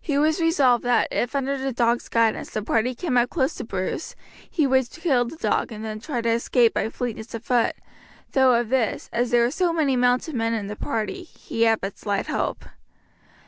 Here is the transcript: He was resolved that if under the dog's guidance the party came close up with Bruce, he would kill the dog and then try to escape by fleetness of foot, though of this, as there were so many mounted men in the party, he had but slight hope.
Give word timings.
He 0.00 0.16
was 0.16 0.40
resolved 0.40 0.84
that 0.84 1.08
if 1.10 1.34
under 1.34 1.58
the 1.58 1.72
dog's 1.72 2.08
guidance 2.08 2.50
the 2.50 2.62
party 2.62 2.94
came 2.94 3.14
close 3.26 3.60
up 3.60 3.64
with 3.64 3.68
Bruce, 3.70 4.14
he 4.48 4.64
would 4.64 4.88
kill 4.88 5.24
the 5.24 5.34
dog 5.34 5.72
and 5.72 5.84
then 5.84 5.98
try 5.98 6.20
to 6.20 6.28
escape 6.28 6.72
by 6.74 6.88
fleetness 6.88 7.34
of 7.34 7.42
foot, 7.44 7.74
though 8.30 8.54
of 8.54 8.68
this, 8.68 9.10
as 9.12 9.32
there 9.32 9.42
were 9.42 9.50
so 9.50 9.72
many 9.72 9.96
mounted 9.96 10.36
men 10.36 10.54
in 10.54 10.68
the 10.68 10.76
party, 10.76 11.24
he 11.24 11.62
had 11.62 11.80
but 11.80 11.98
slight 11.98 12.28
hope. 12.28 12.64